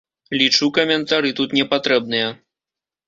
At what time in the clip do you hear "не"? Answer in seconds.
1.59-1.65